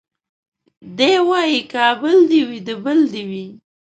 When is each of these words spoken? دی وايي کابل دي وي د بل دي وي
دی 0.97 1.13
وايي 1.27 1.59
کابل 1.73 2.17
دي 2.29 2.41
وي 2.47 2.59
د 2.67 2.69
بل 2.83 2.99
دي 3.13 3.23
وي 3.29 3.45